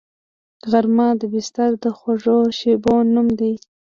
[0.71, 3.53] غرمه د بستر د خوږو شیبو نوم دی